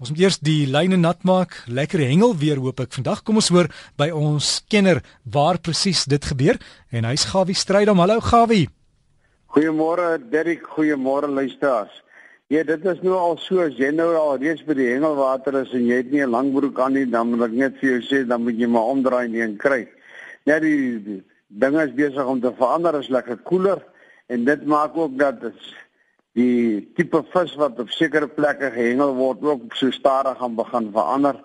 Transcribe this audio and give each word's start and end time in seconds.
Ons 0.00 0.14
moet 0.14 0.22
eers 0.22 0.38
die 0.40 0.62
lyne 0.64 0.96
nat 0.96 1.26
maak, 1.28 1.58
lekker 1.68 2.00
hengel 2.00 2.30
weer 2.40 2.56
hoop 2.56 2.78
ek. 2.80 2.94
Vandag 2.96 3.18
kom 3.20 3.36
ons 3.36 3.50
hoor 3.52 3.66
by 4.00 4.06
ons 4.16 4.62
kenner 4.72 5.02
waar 5.28 5.58
presies 5.60 6.06
dit 6.08 6.24
gebeur 6.24 6.56
en 6.88 7.04
hy's 7.04 7.26
Gawie 7.28 7.52
Strydom. 7.52 8.00
Hallo 8.00 8.16
Gawie. 8.24 8.70
Goeiemôre 9.52 10.14
Derrick, 10.32 10.64
goeiemôre 10.72 11.28
luisteraars. 11.28 11.92
Ja, 12.48 12.62
dit 12.64 12.86
is 12.88 13.02
nou 13.04 13.18
al 13.18 13.36
so 13.44 13.60
as 13.60 13.76
jy 13.76 13.90
nou 13.92 14.08
al 14.16 14.40
reeds 14.40 14.64
by 14.64 14.78
die 14.78 14.88
hengelwater 14.88 15.60
is 15.60 15.76
en 15.76 15.84
jy 15.84 16.00
het 16.00 16.08
nie 16.14 16.24
'n 16.24 16.32
lang 16.32 16.48
broek 16.56 16.80
aan 16.80 16.96
nie, 16.96 17.04
dan 17.04 17.28
moet 17.28 17.50
ek 17.50 17.58
net 17.60 17.76
vir 17.76 17.90
jou 17.90 18.00
sê 18.00 18.26
dan 18.26 18.42
moet 18.42 18.56
jy 18.56 18.72
maar 18.72 18.88
omdraai 18.96 19.28
en 19.42 19.58
kry. 19.58 19.86
Net 20.46 20.62
die, 20.62 20.96
die 21.04 21.22
dinge 21.48 21.84
is 21.84 21.92
besig 21.92 22.24
om 22.24 22.40
te 22.40 22.54
verander, 22.56 22.96
is 22.96 23.12
lekker 23.12 23.36
koeler 23.44 23.84
en 24.28 24.44
dit 24.44 24.64
maak 24.64 24.96
ook 24.96 25.18
dat 25.18 25.44
die 26.38 26.80
tipe 26.96 27.22
vis 27.32 27.56
wat 27.58 27.80
op 27.82 27.90
sekere 27.90 28.28
plekke 28.30 28.70
gehengel 28.74 29.14
word 29.18 29.42
ook 29.42 29.74
so 29.74 29.90
stadig 29.90 30.38
gaan 30.38 30.54
begin 30.58 30.92
verander. 30.94 31.40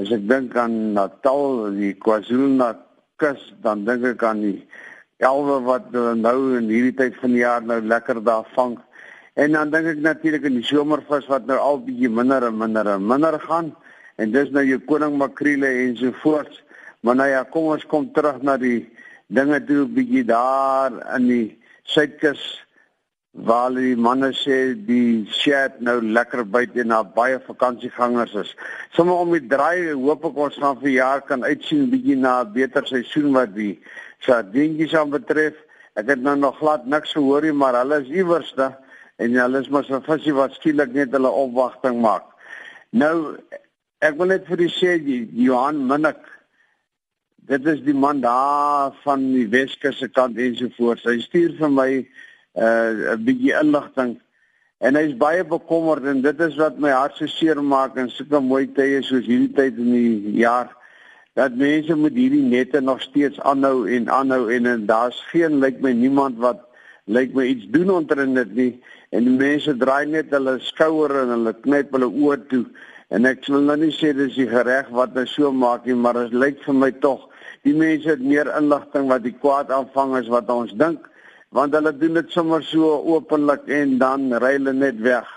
As 0.00 0.10
ek 0.10 0.24
dink 0.28 0.56
aan 0.58 0.94
Natal, 0.96 1.70
die 1.76 1.94
KwaZulu-Natal 1.94 2.82
kus, 3.22 3.42
dan 3.62 3.84
dink 3.86 4.04
ek 4.08 4.24
aan 4.26 4.42
die 4.42 4.56
elwe 5.22 5.60
wat 5.64 5.92
nou 5.94 6.56
in 6.58 6.66
hierdie 6.72 6.96
tyd 6.98 7.14
van 7.20 7.34
die 7.34 7.44
jaar 7.44 7.62
nou 7.62 7.78
lekker 7.80 8.20
daar 8.26 8.48
vang. 8.56 8.76
En 9.38 9.54
dan 9.54 9.70
dink 9.70 9.92
ek 9.94 10.02
natuurlik 10.02 10.46
aan 10.48 10.58
die 10.58 10.66
somervis 10.66 11.30
wat 11.30 11.46
nou 11.46 11.58
al 11.58 11.80
bietjie 11.86 12.10
minder 12.10 12.48
en 12.48 12.58
minder 12.58 12.90
en 12.90 13.06
minder 13.06 13.38
gaan 13.46 13.72
en 14.22 14.30
dis 14.34 14.50
nou 14.54 14.62
jou 14.66 14.78
koning 14.86 15.16
makriele 15.18 15.70
en 15.86 15.96
so 15.98 16.14
voort. 16.22 16.60
Maar 17.02 17.18
nou 17.20 17.28
ja, 17.30 17.42
kom 17.50 17.70
ons 17.74 17.86
kom 17.90 18.06
terug 18.14 18.42
na 18.42 18.56
die 18.58 18.86
dinge 19.26 19.58
toe 19.66 19.86
bietjie 19.90 20.24
daar 20.26 20.94
in 21.16 21.26
die 21.30 21.46
suidkus 21.90 22.42
waar 23.34 23.72
die 23.74 23.96
manne 23.98 24.30
sê 24.38 24.74
die 24.86 25.26
shed 25.34 25.80
nou 25.82 25.96
lekker 26.00 26.44
buite 26.46 26.80
en 26.84 26.92
daar 26.94 27.08
baie 27.16 27.40
vakansiegangers 27.42 28.34
is. 28.44 28.52
Sommige 28.94 29.24
om 29.24 29.32
die 29.34 29.48
draai 29.50 29.90
hoop 29.90 30.24
ek 30.30 30.38
ons 30.46 30.58
gaan 30.62 30.78
vir 30.78 30.92
jaar 30.94 31.24
kan 31.26 31.42
uitsien 31.42 31.90
bietjie 31.90 32.16
na 32.16 32.42
'n 32.44 32.52
beter 32.52 32.86
seisoen 32.86 33.32
wat 33.34 33.54
die 33.54 33.80
sardientjies 34.20 34.94
aan 34.94 35.10
betref. 35.10 35.54
Ek 35.96 36.06
het 36.06 36.22
nou 36.22 36.36
nog 36.36 36.58
glad 36.58 36.86
niks 36.86 37.12
gehoor 37.12 37.42
nie, 37.42 37.52
maar 37.52 37.74
hulle 37.74 38.02
is 38.02 38.08
iewers 38.08 38.54
daar 38.54 38.78
en 39.18 39.34
hulle 39.34 39.60
is 39.60 39.68
mos 39.68 39.90
'n 39.90 40.02
visie 40.02 40.34
wat 40.34 40.54
skielik 40.54 40.92
net 40.92 41.10
hulle 41.10 41.30
opwagting 41.30 42.00
maak. 42.00 42.24
Nou 42.92 43.36
ek 44.00 44.14
wil 44.16 44.26
net 44.26 44.46
vir 44.46 44.60
u 44.60 44.68
sê 44.68 44.98
die 45.02 45.28
Johan 45.32 45.86
Minnik 45.86 46.22
dit 47.48 47.66
is 47.66 47.80
die 47.84 47.94
man 47.94 48.20
daar 48.20 48.92
van 49.02 49.32
die 49.32 49.48
Weskus 49.48 49.98
se 49.98 50.08
kant 50.08 50.38
ensovoorts. 50.38 51.04
Hy 51.04 51.18
stuur 51.20 51.56
vir 51.58 51.70
my 51.70 52.06
uh 52.54 53.14
'n 53.16 53.24
bietjie 53.24 53.54
inligting 53.60 54.20
en 54.78 54.94
hy's 54.94 55.16
baie 55.16 55.44
bekommerd 55.44 56.04
en 56.04 56.22
dit 56.22 56.40
is 56.40 56.56
wat 56.56 56.78
my 56.78 56.90
hart 56.90 57.16
so 57.16 57.26
seer 57.26 57.62
maak 57.62 57.96
en 57.96 58.10
sulke 58.10 58.40
mooi 58.40 58.66
tye 58.66 59.02
soos 59.02 59.26
hierdie 59.26 59.54
tyd 59.54 59.78
in 59.78 59.92
die 59.92 60.38
jaar 60.42 60.70
dat 61.34 61.56
mense 61.58 61.96
met 61.96 62.14
hierdie 62.14 62.42
nette 62.42 62.80
nog 62.80 63.00
steeds 63.02 63.40
aanhou 63.40 63.88
en 63.90 64.08
aanhou 64.08 64.50
en, 64.54 64.66
en 64.66 64.86
daar's 64.86 65.18
geen 65.32 65.58
lyk 65.58 65.80
my 65.82 65.92
niemand 65.92 66.38
wat 66.38 66.62
lyk 67.06 67.34
my 67.34 67.44
iets 67.44 67.66
doen 67.74 67.90
onder 67.90 68.34
dit 68.34 68.54
nie. 68.54 68.82
En 69.10 69.26
die 69.26 69.34
mense 69.34 69.76
draai 69.76 70.06
net 70.06 70.30
hulle 70.32 70.56
skouer 70.62 71.12
en 71.22 71.34
hulle 71.34 71.52
knyp 71.66 71.90
hulle 71.92 72.08
oë 72.08 72.38
toe. 72.48 72.64
En 73.10 73.26
ek 73.28 73.44
wil 73.50 73.66
nou 73.66 73.76
nie 73.82 73.92
sê 73.92 74.14
dis 74.16 74.38
die 74.38 74.46
reg 74.48 74.88
wat 74.94 75.12
hulle 75.12 75.26
so 75.28 75.50
maak 75.52 75.84
nie 75.86 75.98
maar 75.98 76.22
dit 76.22 76.32
lyk 76.32 76.62
vir 76.64 76.78
my 76.78 76.90
tog 77.02 77.28
die 77.64 77.74
mense 77.76 78.08
het 78.08 78.20
meer 78.20 78.48
inligting 78.58 79.08
wat 79.08 79.24
die 79.24 79.34
kwaad 79.40 79.70
aanvang 79.72 80.16
is 80.20 80.30
wat 80.32 80.50
ons 80.52 80.72
dink 80.80 81.06
want 81.54 81.74
hulle 81.76 81.92
doen 81.94 82.18
dit 82.18 82.30
sommer 82.34 82.62
so 82.66 82.96
openlik 83.14 83.68
en 83.70 83.98
dan 83.98 84.32
ry 84.42 84.56
hulle 84.56 84.72
net 84.74 84.98
weg. 85.06 85.28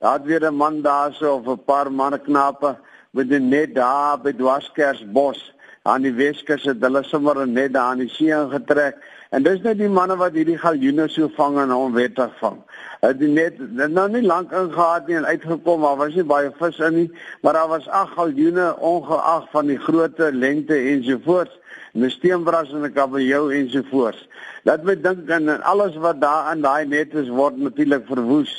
Daar 0.00 0.18
het 0.18 0.24
weer 0.28 0.44
'n 0.48 0.56
man 0.56 0.82
daarso 0.82 1.34
of 1.36 1.46
'n 1.46 1.64
paar 1.64 1.92
manne 1.92 2.18
knape 2.18 2.76
met 3.10 3.30
'n 3.30 3.48
net 3.48 3.74
daar 3.74 4.18
by 4.20 4.32
Dwarskersbos 4.32 5.52
aan 5.82 6.02
die 6.02 6.12
Weskus 6.12 6.64
het 6.64 6.80
hulle 6.80 7.02
sommer 7.02 7.46
net 7.48 7.72
daar 7.72 7.90
aan 7.90 7.98
die 7.98 8.08
see 8.08 8.48
getrek. 8.50 8.96
En 9.30 9.42
dis 9.42 9.60
net 9.62 9.78
die 9.78 9.88
manne 9.88 10.16
wat 10.16 10.36
hierdie 10.38 10.58
galjoene 10.58 11.08
so 11.08 11.28
vang 11.36 11.58
en 11.58 11.72
onwettig 11.74 12.32
vang. 12.38 12.60
Het 13.00 13.18
die 13.18 13.28
net 13.28 13.58
nou 13.90 14.08
nie 14.08 14.22
lank 14.22 14.52
ingehaat 14.52 15.06
nie 15.06 15.16
en 15.16 15.26
uitgekom, 15.26 15.80
maar 15.80 15.96
was 15.96 16.14
nie 16.14 16.24
baie 16.24 16.52
vis 16.58 16.78
in 16.78 16.94
nie, 16.94 17.10
maar 17.42 17.58
daar 17.58 17.68
was 17.68 17.88
8 17.88 18.14
galjoene 18.14 18.76
ongeag 18.78 19.50
van 19.50 19.66
die 19.66 19.78
grootte, 19.78 20.32
lengte 20.32 20.76
ensovoorts. 20.76 21.58
'n 21.96 22.10
steenbras 22.10 22.72
en 22.76 22.84
'n 22.84 22.92
kabeljou 22.92 23.52
ensovoorts. 23.58 24.28
Laat 24.68 24.82
my 24.84 24.94
dink 25.00 25.30
aan 25.30 25.62
alles 25.62 25.94
wat 25.96 26.20
daar 26.20 26.52
in 26.52 26.60
daai 26.60 26.84
net 26.86 27.14
is 27.14 27.28
word 27.28 27.56
natuurlik 27.56 28.04
verwoes. 28.06 28.52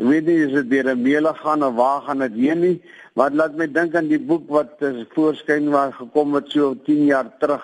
Ek 0.00 0.06
weet 0.06 0.26
nie 0.26 0.38
is 0.46 0.52
dit 0.52 0.70
deur 0.70 0.88
'n 0.90 1.02
meele 1.02 1.32
gaan 1.34 1.64
of 1.64 1.74
waar 1.74 2.02
gaan 2.02 2.18
dit 2.18 2.34
heen 2.34 2.60
nie, 2.60 2.82
maar 3.14 3.30
laat 3.30 3.54
my 3.56 3.66
dink 3.70 3.94
aan 3.94 4.08
die 4.08 4.18
boek 4.18 4.48
wat 4.48 4.82
voorskyn 5.14 5.70
waar 5.70 5.92
gekom 5.92 6.34
het 6.34 6.50
so 6.50 6.74
10 6.84 7.04
jaar 7.04 7.30
terug. 7.38 7.62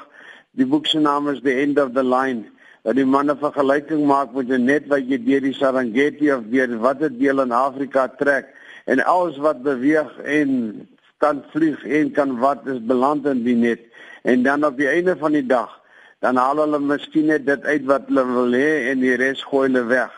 Die 0.56 0.64
boek 0.66 0.86
se 0.88 0.98
naam 0.98 1.28
is 1.28 1.42
The 1.44 1.52
End 1.52 1.78
of 1.78 1.92
the 1.92 2.04
Line. 2.04 2.46
Dat 2.82 2.96
die 2.96 3.04
manne 3.04 3.34
vergelyking 3.36 4.06
maak 4.08 4.32
met 4.32 4.48
'n 4.48 4.64
net 4.64 4.86
wat 4.88 5.04
jy 5.08 5.18
deur 5.18 5.40
die 5.40 5.52
Serengeti 5.52 6.32
of 6.32 6.44
deur 6.50 6.78
watter 6.78 7.10
deel 7.10 7.40
in 7.40 7.52
Afrika 7.52 8.08
trek 8.08 8.46
en 8.86 9.04
alles 9.04 9.36
wat 9.36 9.62
beweeg 9.62 10.18
en 10.24 10.88
kan 11.18 11.42
vlieg 11.52 11.84
en 11.84 12.12
kan 12.12 12.38
wat 12.38 12.66
is 12.66 12.80
beland 12.86 13.26
in 13.26 13.42
die 13.44 13.56
net 13.56 13.80
en 14.22 14.42
dan 14.42 14.64
op 14.64 14.76
die 14.76 14.88
einde 14.88 15.16
van 15.16 15.32
die 15.32 15.46
dag 15.46 15.80
dan 16.20 16.36
haal 16.36 16.62
hulle 16.64 16.78
miskien 16.80 17.26
net 17.30 17.46
dit 17.46 17.64
uit 17.64 17.84
wat 17.90 18.08
hulle 18.08 18.24
wil 18.26 18.54
hê 18.56 18.90
en 18.90 19.02
die 19.04 19.16
res 19.20 19.42
gooi 19.44 19.66
hulle 19.68 19.84
weg. 19.90 20.12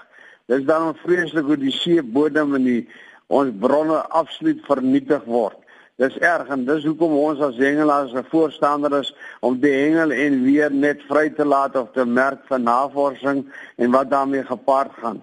Dis 0.47 0.65
dan 0.69 0.95
vreeslik 1.03 1.45
hoe 1.45 1.59
die 1.61 1.75
seebodem 1.75 2.55
en 2.55 2.65
die 2.65 2.83
ons 3.27 3.53
bronne 3.61 3.99
absoluut 4.21 4.61
vernietig 4.69 5.25
word. 5.27 5.58
Dis 5.99 6.15
erg 6.23 6.47
en 6.55 6.61
dis 6.63 6.85
hoekom 6.87 7.15
ons 7.19 7.41
as 7.43 7.57
hengelaars 7.59 8.13
'n 8.15 8.23
voorstander 8.31 8.93
is 9.01 9.09
om 9.41 9.59
die 9.59 9.73
hengel 9.73 10.13
en 10.15 10.43
weer 10.45 10.71
net 10.71 11.01
vry 11.09 11.27
te 11.31 11.45
laat 11.45 11.75
of 11.77 11.89
te 11.93 12.05
merk 12.05 12.45
vir 12.47 12.61
navorsing 12.61 13.41
en 13.77 13.91
wat 13.91 14.11
daarmee 14.11 14.45
gepaard 14.47 14.93
gaan. 15.03 15.19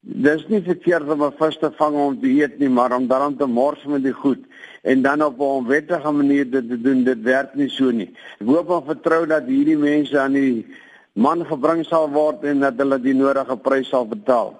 Dis 0.00 0.46
nie 0.48 0.62
verkeerd 0.62 1.10
om 1.10 1.24
'n 1.24 1.34
vis 1.40 1.58
te 1.58 1.70
vang 1.80 1.96
om 1.96 2.20
te 2.20 2.30
eet 2.30 2.58
nie, 2.58 2.68
maar 2.68 2.92
om 2.92 3.08
dan 3.08 3.36
te 3.36 3.46
mors 3.46 3.84
met 3.84 4.02
die 4.02 4.12
goed 4.12 4.38
en 4.82 5.02
dan 5.02 5.22
op 5.22 5.38
'n 5.38 5.42
onwettige 5.42 6.12
manier 6.12 6.50
dit 6.50 6.68
te 6.68 6.80
doen, 6.80 7.04
dit 7.04 7.22
werk 7.22 7.54
nie 7.54 7.68
so 7.68 7.90
nie. 7.90 8.14
Ek 8.38 8.46
hoop 8.46 8.70
en 8.70 8.86
vertrou 8.86 9.26
dat 9.26 9.44
hierdie 9.46 9.78
mense 9.78 10.18
aan 10.18 10.32
die 10.32 10.66
man 11.12 11.44
gebring 11.46 11.84
sal 11.84 12.08
word 12.08 12.44
en 12.44 12.60
dat 12.60 12.74
hulle 12.78 13.00
die 13.00 13.14
nodige 13.14 13.56
prys 13.56 13.88
sal 13.88 14.06
betaal. 14.06 14.54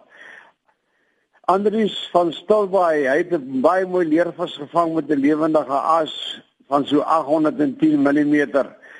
Andries 1.50 1.94
van 2.12 2.28
Stilbaai, 2.31 3.09
hy 3.11 3.16
het 3.25 3.33
'n 3.34 3.62
baie 3.62 3.87
mooi 3.87 4.05
leervis 4.06 4.53
gevang 4.61 4.93
met 4.94 5.11
'n 5.11 5.19
lewendige 5.19 5.78
as 6.00 6.12
van 6.69 6.84
so 6.87 7.00
810 7.00 7.99
mm. 8.06 8.37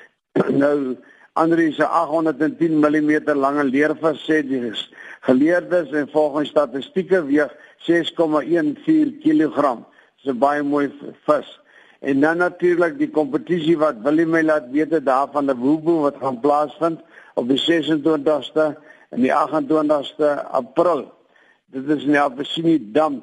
nou 0.63 0.97
Andries 1.33 1.75
se 1.75 1.85
810 1.85 2.73
mm 2.83 3.13
lange 3.43 3.63
leervis 3.63 4.25
sê 4.27 4.41
die 4.43 4.73
geleerdes 5.21 5.91
en 5.91 6.09
volgens 6.11 6.49
statistieke 6.49 7.23
weeg 7.25 7.55
6,14 7.87 9.15
kg. 9.23 9.77
Dis 10.17 10.33
'n 10.33 10.37
baie 10.37 10.63
mooi 10.63 10.91
vis. 11.23 11.59
En 11.99 12.19
dan 12.19 12.37
natuurlik 12.37 12.97
die 12.97 13.11
kompetisie 13.11 13.77
wat 13.77 14.03
Willie 14.03 14.25
my 14.25 14.41
laat 14.41 14.67
weet 14.71 15.05
daar 15.05 15.31
van 15.31 15.45
die 15.45 15.55
Woebo 15.55 16.01
wat 16.01 16.19
gaan 16.19 16.39
plaasvind 16.39 16.99
op 17.33 17.47
die 17.47 17.61
26ste 17.63 18.75
en 19.09 19.21
die 19.21 19.31
28ste 19.31 20.51
April. 20.51 21.20
Dit 21.71 21.87
is 21.87 22.03
in 22.03 22.17
Albany 22.19 22.79
Dam. 22.91 23.21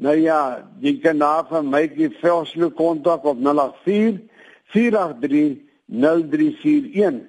Nou 0.00 0.16
ja, 0.16 0.64
jy 0.80 0.94
kan 1.02 1.18
daar 1.20 1.44
van 1.50 1.68
my 1.68 1.82
die 1.92 2.08
velslo 2.22 2.70
kontak 2.72 3.26
op 3.28 3.36
084 3.44 4.22
483 4.72 5.60
0341 5.92 7.20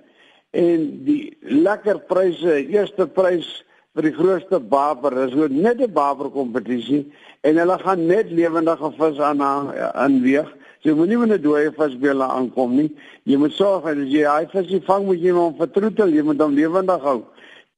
en 0.53 0.85
die 1.03 1.34
lekker 1.41 2.00
pryse, 2.07 2.56
eerste 2.72 3.07
prys 3.12 3.50
vir 3.94 4.07
die 4.07 4.13
grootste 4.16 4.59
baber, 4.59 5.18
is 5.25 5.35
net 5.51 5.81
'n 5.81 5.91
baber 5.91 6.29
kompetisie 6.31 7.12
en 7.41 7.57
hulle 7.57 7.78
gaan 7.80 8.07
net 8.07 8.31
lewendige 8.31 8.91
vis 8.97 9.19
aan 9.19 9.41
aan 9.41 10.22
weeg. 10.22 10.47
Jy 10.81 10.94
moenie 10.94 11.18
met 11.18 11.31
'n 11.31 11.42
dooie 11.42 11.71
visbele 11.71 12.24
aankom 12.24 12.75
nie. 12.75 12.95
Jy 13.24 13.38
moet 13.38 13.51
sorg 13.51 13.83
dat 13.83 14.07
jy 14.07 14.24
hy 14.24 14.48
vis 14.48 14.86
vang 14.86 15.06
moet 15.06 15.19
jy 15.19 15.31
hom 15.31 15.56
vertroetel, 15.57 16.09
jy 16.09 16.24
moet 16.24 16.39
hom 16.39 16.54
lewendig 16.54 17.01
hou. 17.01 17.24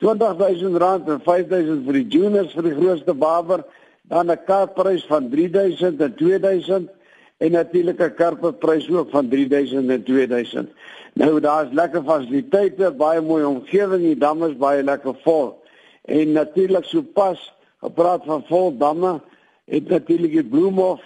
R20000 0.05 1.07
en 1.09 1.21
5000 1.25 1.85
vir 1.85 1.97
die 1.97 2.07
juniors 2.13 2.53
vir 2.53 2.67
die 2.69 2.75
grootste 2.77 3.13
baber, 3.13 3.63
dan 4.09 4.29
'n 4.31 4.43
karprys 4.45 5.05
van 5.09 5.29
3000 5.29 6.01
en 6.01 6.15
2000 6.15 6.89
en 7.37 7.51
natuurlik 7.51 7.99
'n 7.99 8.13
karperprys 8.13 8.89
ook 8.89 9.09
van 9.09 9.29
3000 9.29 9.89
en 9.89 10.03
2000. 10.03 10.69
Nou 11.13 11.39
daar's 11.39 11.71
lekker 11.71 12.03
fasiliteite, 12.03 12.91
baie 12.91 13.21
mooi 13.21 13.43
omgewing, 13.43 14.01
die 14.01 14.17
dam 14.17 14.43
is 14.43 14.57
baie 14.57 14.83
lekker 14.83 15.15
vol. 15.23 15.63
En 16.01 16.31
natuurlik 16.31 16.83
sopas 16.83 17.53
gepraat 17.79 18.21
van 18.25 18.43
vol 18.47 18.77
damme 18.77 19.21
het 19.65 19.87
natuurlik 19.89 20.31
die 20.31 20.43
Bloemhof 20.43 21.01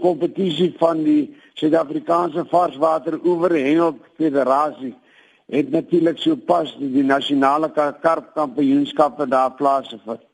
kompetisie 0.00 0.74
van 0.78 1.02
die 1.02 1.36
Suid-Afrikaanse 1.54 2.44
Varswater 2.48 3.18
Oeverhengel 3.24 3.98
Federasie 4.16 4.94
het 5.48 5.70
natuurlik 5.70 6.18
so 6.20 6.36
pas 6.36 6.74
die 6.78 7.04
nasionale 7.04 7.70
karpkampioenskappe 7.72 9.28
daar 9.28 9.54
plaasgevind. 9.56 10.24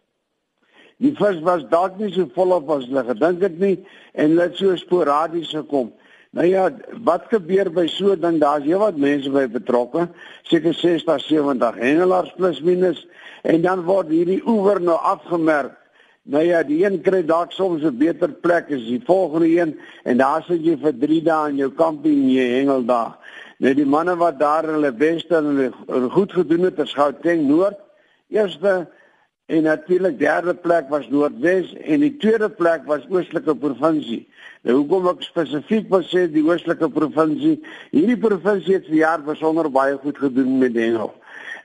Die 1.03 1.13
vis 1.19 1.41
was 1.47 1.67
dalk 1.71 1.99
nie 1.99 2.13
so 2.15 2.27
volop 2.35 2.71
as 2.71 2.87
hulle 2.89 3.05
gedink 3.09 3.43
het 3.43 3.59
nie 3.59 3.77
en 4.13 4.35
hulle 4.35 4.49
het 4.49 4.59
so 4.59 4.75
sporadies 4.79 5.53
gekom. 5.55 5.93
Nou 6.35 6.47
ja, 6.49 6.67
wat 7.07 7.29
gebeur 7.31 7.71
by 7.71 7.87
so 7.91 8.17
ding? 8.19 8.41
Daar's 8.43 8.67
heelwat 8.67 8.97
mense 8.99 9.31
by 9.31 9.45
betrokke, 9.51 10.09
seker 10.51 10.75
60, 10.75 11.21
70 11.29 11.79
hengelaars 11.79 12.33
plus 12.39 12.59
minus 12.67 13.05
en 13.47 13.63
dan 13.63 13.85
word 13.87 14.11
hierdie 14.11 14.41
oewer 14.43 14.81
nou 14.83 14.99
afgemerk. 14.99 15.77
Nou 16.25 16.41
ja, 16.43 16.63
die 16.65 16.81
een 16.81 17.03
kry 17.05 17.21
dalk 17.27 17.53
soms 17.53 17.85
'n 17.85 17.99
beter 17.99 18.33
plek 18.33 18.73
as 18.73 18.83
die 18.89 19.03
volgende 19.05 19.47
een 19.47 19.79
en 20.05 20.17
daar 20.17 20.43
sit 20.43 20.65
jy 20.65 20.77
vir 20.77 20.95
3 20.99 21.23
dae 21.23 21.51
in 21.51 21.57
jou 21.57 21.71
kamping 21.71 22.23
en 22.23 22.31
jy 22.31 22.49
hengel 22.59 22.85
daar. 22.85 23.19
Nou 23.65 23.73
die 23.73 23.87
manne 23.89 24.13
wat 24.21 24.37
daar 24.37 24.67
hulle 24.69 24.91
beste 24.93 25.39
en 25.39 25.47
hulle 25.49 26.11
goed 26.13 26.35
gedoen 26.37 26.67
het, 26.67 26.81
is 26.85 26.93
Gauteng 26.93 27.47
Noord. 27.49 27.79
Eerste 28.29 28.75
en 29.49 29.63
natuurlik 29.65 30.19
derde 30.21 30.53
plek 30.55 30.91
was 30.93 31.07
Noordwes 31.09 31.71
en 31.81 32.05
die 32.05 32.13
tweede 32.21 32.51
plek 32.53 32.85
was 32.89 33.07
Oostelike 33.09 33.55
provinsie. 33.63 34.21
Nou 34.69 34.83
hoekom 34.83 35.09
ek 35.15 35.25
spesifiek 35.25 35.89
wil 35.93 36.05
sê 36.05 36.27
die 36.29 36.45
Oostelike 36.45 36.91
provinsie, 36.93 37.57
hierdie 37.93 38.21
provinsie 38.21 38.77
het 38.77 38.89
vir 38.91 39.01
jaar 39.01 39.25
besonder 39.25 39.71
baie 39.73 39.97
goed 40.03 40.21
gedoen 40.21 40.59
met 40.61 40.77
hengel. 40.77 41.15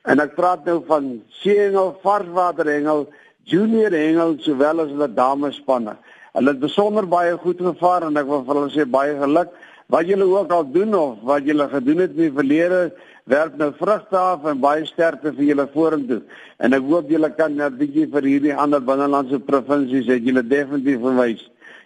En 0.08 0.24
ek 0.24 0.38
praat 0.40 0.64
nou 0.72 0.80
van 0.88 1.18
seehengel, 1.42 1.98
varswaterhengel, 2.06 3.10
junior 3.44 3.92
hengel 3.92 4.38
sowel 4.46 4.86
as 4.86 4.96
hulle 4.96 5.12
damespanne. 5.20 6.00
Hulle 6.38 6.56
het 6.56 6.64
besonder 6.64 7.08
baie 7.12 7.36
goed 7.44 7.60
gevaar 7.60 8.08
en 8.08 8.24
ek 8.24 8.32
wil 8.32 8.46
vir 8.48 8.62
hulle 8.62 8.72
sê 8.72 8.88
baie 8.88 9.20
geluk. 9.20 9.52
Wat 9.90 10.06
julle 10.06 10.26
ook 10.30 10.52
al 10.54 10.68
doen 10.72 10.94
of 10.94 11.22
wat 11.26 11.46
julle 11.50 11.66
gedoen 11.70 12.04
het 12.04 12.12
in 12.14 12.28
die 12.28 12.34
verlede, 12.34 12.92
werk 13.30 13.56
nou 13.58 13.72
vrugte 13.78 14.18
af 14.18 14.46
en 14.46 14.60
baie 14.62 14.86
sterkte 14.86 15.32
vir 15.34 15.48
julle 15.48 15.66
vorentoe. 15.74 16.20
En 16.62 16.78
ek 16.78 16.86
hoop 16.86 17.10
julle 17.10 17.30
kan 17.38 17.58
'n 17.58 17.78
bietjie 17.78 18.06
vir 18.12 18.24
hierdie 18.24 18.54
ander 18.54 18.82
binnelandse 18.82 19.40
provinsies 19.40 20.06
het 20.06 20.26
julle 20.26 20.44
definitief 20.44 21.02
verwys. 21.02 21.42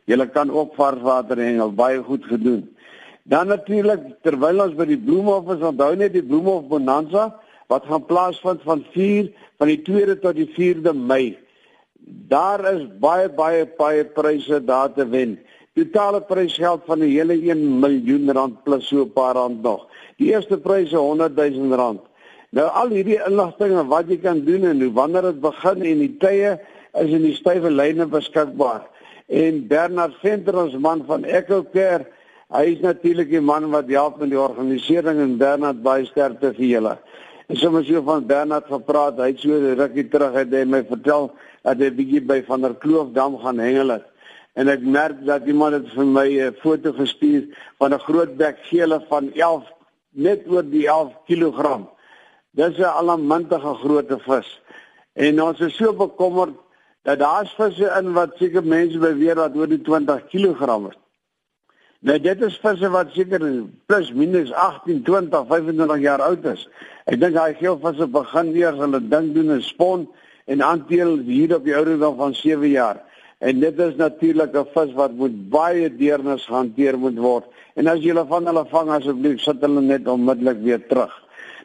Julle 0.05 0.27
kan 0.27 0.51
ook 0.51 0.75
varswater 0.75 1.37
hengel 1.37 1.71
baie 1.71 2.03
goed 2.03 2.25
gedoen. 2.25 2.67
Dan 3.23 3.47
natuurlik 3.47 4.01
terwyl 4.21 4.61
ons 4.61 4.75
by 4.75 4.85
die 4.85 4.99
Bloemhof 4.99 5.47
is, 5.55 5.63
onthou 5.63 5.95
net 5.95 6.13
die 6.13 6.23
Bloemhof 6.23 6.67
Bonanza 6.67 7.39
wat 7.71 7.85
gaan 7.85 8.05
plaasvind 8.05 8.61
van 8.67 8.83
4 8.91 9.31
van 9.57 9.67
die 9.67 9.81
2de 9.81 10.19
tot 10.19 10.35
die 10.35 10.49
4de 10.51 10.93
Mei. 10.93 11.37
Daar 12.27 12.73
is 12.73 12.83
baie 12.99 13.29
baie 13.29 13.65
baie 13.77 14.03
pryse 14.03 14.59
daar 14.65 14.91
te 14.93 15.07
wen. 15.07 15.39
Totale 15.73 16.21
prysgeld 16.21 16.81
van 16.85 16.99
die 16.99 17.11
hele 17.15 17.33
1 17.33 17.79
miljoen 17.79 18.31
rand 18.31 18.63
plus 18.63 18.87
so 18.87 19.03
'n 19.03 19.13
paar 19.13 19.35
rand 19.35 19.61
nog. 19.61 19.87
Die 20.17 20.31
eerste 20.33 20.57
prys 20.57 20.91
is 20.91 20.97
100 20.97 21.35
000 21.35 21.75
rand. 21.75 22.01
Nou 22.49 22.67
al 22.69 22.89
hierdie 22.89 23.17
inligting 23.27 23.87
wat 23.89 24.09
jy 24.09 24.17
kan 24.17 24.43
doen 24.45 24.63
en 24.69 24.81
hoe 24.81 24.91
wanneer 24.93 25.21
dit 25.21 25.41
begin 25.41 25.81
en 25.81 25.99
die 25.99 26.17
tye 26.21 26.59
is 27.01 27.09
in 27.09 27.23
die 27.25 27.33
stywe 27.33 27.71
lyne 27.73 28.05
beskikbaar 28.05 28.83
en 29.33 29.63
Bernard 29.67 30.13
Venter 30.21 30.57
ons 30.61 30.75
man 30.77 31.01
van 31.07 31.25
Echo 31.25 31.63
Care 31.73 32.05
hy 32.53 32.63
is 32.75 32.83
natuurlik 32.83 33.31
die 33.31 33.41
man 33.41 33.71
wat 33.73 33.89
help 33.89 34.19
met 34.21 34.29
die 34.29 34.39
organisering 34.39 35.21
en 35.23 35.37
Bernard 35.41 35.81
baie 35.85 36.05
sterkte 36.05 36.53
vir 36.53 36.67
julle 36.67 36.93
en 37.49 37.57
soms 37.57 37.89
jy 37.89 38.03
van 38.05 38.27
Bernard 38.29 38.69
gepraat 38.69 39.17
hy 39.17 39.31
het 39.31 39.41
so 39.41 39.73
rukkie 39.81 40.05
terug 40.13 40.37
het 40.37 40.53
hy 40.53 40.63
my 40.69 40.83
vertel 40.89 41.31
dat 41.63 41.81
hy 41.81 41.89
bietjie 41.97 42.21
by 42.21 42.43
van 42.45 42.67
der 42.67 42.77
Kloofdam 42.77 43.39
gaan 43.41 43.63
hengel 43.63 43.95
het 43.97 44.12
en 44.53 44.69
ek 44.69 44.81
merk 44.81 45.25
dat 45.25 45.47
iemand 45.49 45.73
het 45.73 45.87
vir 45.95 46.05
my 46.05 46.27
'n 46.29 46.55
foto 46.61 46.93
gestuur 46.93 47.47
van 47.77 47.93
'n 47.93 48.05
groot 48.07 48.37
bek 48.37 48.57
gele 48.69 48.99
van 49.09 49.31
11 49.33 49.63
net 50.11 50.47
oor 50.47 50.63
die 50.63 50.87
11 50.87 51.13
kg 51.27 51.87
dis 52.51 52.77
'n 52.77 52.95
alamantige 52.99 53.73
groot 53.83 54.11
vis 54.25 54.61
en 55.13 55.41
ons 55.41 55.59
is 55.59 55.75
so 55.75 55.93
bekommerd 55.93 56.57
dat 57.03 57.19
daar's 57.19 57.53
visse 57.57 57.87
in 57.99 58.13
wat 58.13 58.37
seker 58.39 58.63
mense 58.63 58.99
beweer 58.99 59.35
dat 59.35 59.55
oor 59.55 59.67
die 59.67 59.81
20 59.81 60.27
kg 60.31 60.67
is. 60.89 60.99
Nou 61.99 62.17
dit 62.19 62.41
is 62.47 62.59
visse 62.63 62.89
wat 62.91 63.11
seker 63.15 63.43
plus 63.87 64.11
minus 64.15 64.51
18, 64.51 65.03
20, 65.03 65.47
25 65.47 65.99
jaar 66.03 66.23
oud 66.23 66.45
is. 66.51 66.67
Ek 67.05 67.19
dink 67.19 67.35
daai 67.35 67.55
geel 67.59 67.79
visse 67.83 68.07
begin 68.07 68.51
weer 68.55 68.75
hulle 68.79 69.01
ding 69.11 69.33
doen 69.35 69.51
en 69.57 69.63
spon 69.63 70.07
en 70.47 70.63
aanteel 70.63 71.17
hier 71.27 71.55
op 71.55 71.67
die 71.67 71.75
ouderdom 71.75 72.17
van 72.19 72.35
7 72.35 72.69
jaar. 72.71 73.03
En 73.43 73.59
dit 73.59 73.79
is 73.79 73.95
natuurlik 73.99 74.53
'n 74.55 74.67
vis 74.73 74.93
wat 74.93 75.11
moet 75.11 75.49
baie 75.49 75.95
deernis 75.95 76.45
hanteer 76.47 76.97
moet 76.97 77.17
word. 77.17 77.45
En 77.75 77.87
as 77.87 77.99
jy 77.99 78.13
hulle 78.13 78.25
van 78.27 78.45
hulle 78.45 78.65
vang 78.71 78.89
asseblief 78.89 79.39
sit 79.39 79.61
hulle 79.61 79.81
net 79.81 80.07
onmiddellik 80.07 80.61
weer 80.63 80.87
terug. 80.87 81.13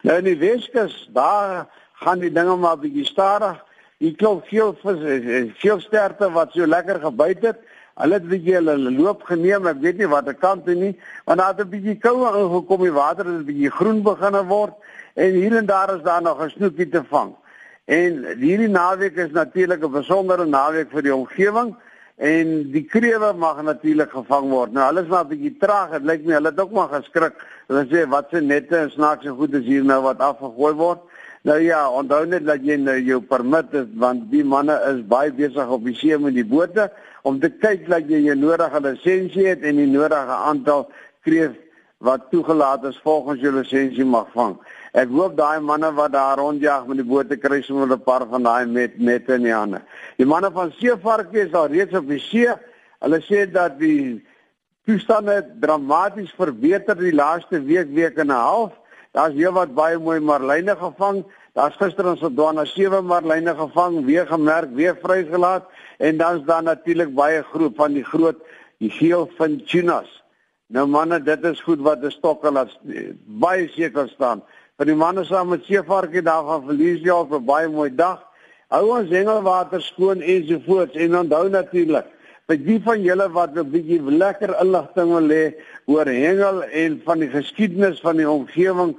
Nou 0.03 0.19
in 0.19 0.25
die 0.25 0.39
Weskus, 0.39 1.09
daar 1.13 1.67
gaan 1.93 2.19
die 2.19 2.33
dinge 2.33 2.57
maar 2.57 2.79
bietjie 2.79 3.05
stadig. 3.05 3.65
Die 3.99 4.15
klop 4.15 4.47
veel 4.47 4.75
vis 4.83 5.01
is 5.01 5.51
veel 5.63 5.81
sterkte 5.81 6.31
wat 6.31 6.53
so 6.53 6.67
lekker 6.67 7.01
gebyt 7.01 7.43
het. 7.43 7.59
Hulle 7.95 8.15
het 8.15 8.29
bietjie 8.29 8.55
hulle 8.55 8.79
loop 8.79 9.23
geneem, 9.23 9.67
ek 9.67 9.81
weet 9.81 9.99
nie 9.99 10.11
watter 10.11 10.35
kant 10.35 10.65
toe 10.67 10.75
nie, 10.75 10.95
want 11.27 11.39
daar 11.39 11.55
het 11.55 11.67
'n 11.67 11.71
bietjie 11.71 11.99
koue 11.99 12.29
ingekom, 12.43 12.83
die 12.83 12.93
water 12.93 13.27
het 13.27 13.47
bietjie 13.47 13.71
groen 13.71 14.03
begine 14.03 14.45
word 14.47 14.75
en 15.15 15.31
hier 15.31 15.57
en 15.57 15.67
daar 15.67 15.97
is 15.97 16.03
daar 16.03 16.23
nog 16.23 16.43
'n 16.43 16.51
snoekie 16.51 16.89
te 16.89 17.03
vang. 17.05 17.35
En 17.89 18.17
hierdie 18.37 18.69
naweek 18.69 19.17
is 19.17 19.31
natuurlik 19.33 19.85
'n 19.85 19.91
besondere 19.91 20.45
naweek 20.45 20.91
vir 20.93 21.03
die 21.03 21.15
omgewing 21.15 21.75
en 22.17 22.71
die 22.73 22.85
krewe 22.85 23.33
mag 23.33 23.63
natuurlik 23.63 24.11
gevang 24.11 24.51
word. 24.51 24.73
Nou 24.73 24.85
alles 24.85 25.07
maar 25.09 25.25
'n 25.25 25.29
bietjie 25.29 25.57
traag, 25.59 25.91
dit 25.91 26.05
lyk 26.05 26.25
my 26.25 26.33
hulle 26.33 26.51
het 26.51 26.61
ook 26.61 26.71
maar 26.71 26.89
geskrik. 26.89 27.35
Hulle 27.69 27.87
sê 27.87 28.09
wat 28.09 28.27
se 28.31 28.41
nette 28.41 28.77
en 28.77 28.91
snaakse 28.91 29.31
goed 29.31 29.55
is 29.55 29.65
hier 29.65 29.85
nou 29.85 30.03
wat 30.03 30.19
afgegooi 30.19 30.75
word. 30.75 30.99
Nou 31.43 31.61
ja, 31.61 31.91
onthou 31.91 32.27
net 32.27 32.45
dat 32.47 32.61
jy 32.65 32.77
nou 32.77 32.99
jou 33.01 33.21
permit 33.21 33.73
het 33.73 33.89
want 33.95 34.31
die 34.31 34.45
manne 34.45 34.77
is 34.91 35.07
baie 35.07 35.33
besig 35.33 35.69
op 35.69 35.85
die 35.85 35.95
see 35.95 36.19
met 36.19 36.35
die 36.35 36.45
bote 36.45 36.91
om 37.23 37.41
te 37.41 37.49
kyk 37.49 37.89
dat 37.89 38.09
jy 38.09 38.21
jou 38.21 38.37
nodige 38.37 38.81
lisensie 38.81 39.47
het 39.47 39.63
en 39.63 39.77
die 39.77 39.87
nodige 39.87 40.37
aantal 40.51 40.91
kreef 41.23 41.57
wat 41.99 42.31
toegelaat 42.31 42.85
is 42.85 43.01
volgens 43.03 43.41
jou 43.41 43.53
lisensie 43.53 44.05
mag 44.05 44.29
vang. 44.33 44.59
Ek 44.93 45.09
hoop 45.13 45.37
daai 45.37 45.61
manne 45.61 45.91
wat 45.93 46.13
daar 46.13 46.39
rondjag 46.39 46.87
met 46.87 46.97
die 46.97 47.05
bote 47.05 47.37
kry 47.37 47.61
sommer 47.63 47.89
'n 47.93 48.01
paar 48.01 48.27
van 48.27 48.43
daai 48.43 48.67
met 48.67 48.99
nette 48.99 49.35
in 49.35 49.43
die 49.43 49.53
hande. 49.53 49.83
Die 50.17 50.27
manne 50.27 50.51
van 50.51 50.73
Seevarkie 50.73 51.47
is 51.47 51.53
al 51.53 51.69
reeds 51.69 51.95
op 51.95 52.09
die 52.09 52.19
see. 52.21 52.49
Hulle 53.01 53.21
sê 53.21 53.51
dat 53.53 53.79
die 53.79 54.25
toestande 54.87 55.45
dramaties 55.61 56.33
verbeter 56.33 56.97
die 56.97 57.13
laaste 57.13 57.61
week 57.61 57.89
week 57.95 58.17
en 58.17 58.29
'n 58.29 58.31
half. 58.31 58.73
Daar's 59.13 59.35
heelwat 59.35 59.75
baie 59.75 59.99
mooi 59.99 60.21
marline 60.21 60.77
gevang. 60.77 61.25
Daar's 61.53 61.77
gister 61.77 62.07
ons 62.07 62.23
op 62.23 62.37
Dwana 62.37 62.65
7 62.65 63.05
marline 63.05 63.55
gevang, 63.55 64.05
weer 64.05 64.27
gemerk, 64.27 64.71
weer 64.75 64.97
vrygelaat 65.03 65.65
en 65.99 66.17
dan's 66.17 66.45
daar 66.47 66.63
natuurlik 66.63 67.15
baie 67.15 67.43
groep 67.43 67.77
van 67.77 67.93
die 67.93 68.05
groot 68.05 68.37
die 68.79 68.91
geel 68.91 69.31
van 69.37 69.61
tunas. 69.67 70.23
Nou 70.69 70.87
manne, 70.87 71.23
dit 71.23 71.45
is 71.45 71.61
goed 71.61 71.81
wat 71.81 72.03
'n 72.05 72.11
stokkel 72.11 72.53
laat 72.53 72.79
baie 73.25 73.69
seker 73.69 74.09
staan. 74.09 74.43
Vir 74.79 74.87
die 74.87 74.95
manne 74.95 75.25
saam 75.27 75.49
met 75.51 75.65
seevarkie 75.67 76.23
daar 76.23 76.45
gaan 76.47 76.67
verlies 76.69 77.01
jy 77.03 77.11
op 77.11 77.33
'n 77.33 77.45
baie 77.45 77.69
mooi 77.69 77.91
dag. 77.91 78.21
Hou 78.71 78.85
ons 78.99 79.11
hengelwater 79.11 79.83
skoon 79.83 80.21
ensovoorts 80.21 80.95
en 80.95 81.17
onthou 81.19 81.49
natuurlik 81.49 82.07
vir 82.47 82.57
die 82.57 82.79
van 82.85 83.03
julle 83.03 83.27
wat 83.33 83.57
'n 83.57 83.71
bietjie 83.73 84.01
lekker 84.01 84.55
inligting 84.63 85.09
wil 85.13 85.29
hê 85.29 85.55
oor 85.87 86.07
hengel 86.07 86.63
en 86.63 87.01
van 87.05 87.19
die 87.19 87.29
geskiedenis 87.29 88.01
van 88.01 88.17
die 88.17 88.31
omgewing 88.31 88.97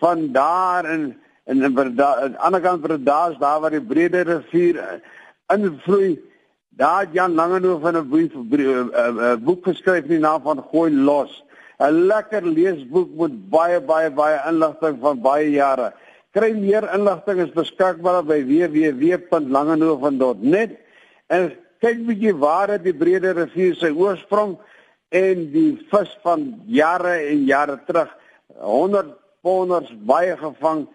van 0.00 0.32
daar 0.32 0.84
in 0.84 1.16
en 1.46 1.64
aan 1.64 1.96
die 1.96 2.38
ander 2.38 2.60
kant 2.60 2.86
van 2.86 3.04
daas 3.04 3.38
daar 3.38 3.60
waar 3.60 3.70
die 3.70 3.80
Brede 3.80 4.20
rivier 4.22 4.76
eh, 4.76 5.00
invloei 5.54 6.20
daar 6.76 7.06
Jan 7.12 7.34
Langehoef 7.34 7.80
van 7.80 7.96
'n 7.96 8.28
eh, 8.52 9.08
eh, 9.08 9.36
boek 9.40 9.64
geskryf 9.64 10.04
in 10.04 10.08
die 10.08 10.18
naam 10.18 10.42
van 10.42 10.64
Gooi 10.70 10.92
los 10.92 11.44
'n 11.82 12.06
lekker 12.06 12.46
leesboek 12.46 13.10
met 13.18 13.50
baie 13.50 13.80
baie 13.80 14.10
baie 14.10 14.38
inligting 14.48 14.98
van 15.00 15.22
baie 15.22 15.50
jare. 15.50 15.92
Kry 16.32 16.52
meer 16.56 16.94
inligting 16.94 17.40
is 17.44 17.50
beskikbaar 17.52 18.24
by 18.24 18.40
www.langehoef.net 18.48 20.70
en 21.28 21.52
kyk 21.82 22.06
bietjie 22.06 22.38
waar 22.38 22.68
het 22.72 22.84
die 22.86 22.94
Brede 22.94 23.32
rivier 23.36 23.74
sy 23.76 23.90
oorsprong 23.90 24.58
en 25.12 25.52
die 25.52 25.78
vis 25.90 26.18
van 26.24 26.62
jare 26.66 27.28
en 27.28 27.44
jare 27.48 27.80
terug. 27.86 28.08
100 28.62 29.06
ponders 29.42 29.90
baie 30.08 30.36
gevang. 30.38 30.86